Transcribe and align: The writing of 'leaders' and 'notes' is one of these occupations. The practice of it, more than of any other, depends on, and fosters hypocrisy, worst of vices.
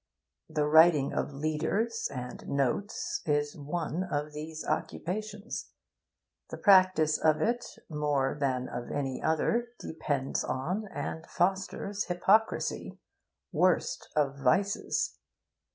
The 0.49 0.65
writing 0.65 1.13
of 1.13 1.31
'leaders' 1.31 2.09
and 2.11 2.47
'notes' 2.49 3.21
is 3.27 3.55
one 3.55 4.03
of 4.03 4.33
these 4.33 4.65
occupations. 4.65 5.69
The 6.49 6.57
practice 6.57 7.19
of 7.19 7.39
it, 7.39 7.63
more 7.87 8.35
than 8.39 8.67
of 8.67 8.89
any 8.89 9.21
other, 9.21 9.73
depends 9.77 10.43
on, 10.43 10.87
and 10.87 11.27
fosters 11.27 12.05
hypocrisy, 12.05 12.97
worst 13.51 14.09
of 14.15 14.39
vices. 14.39 15.19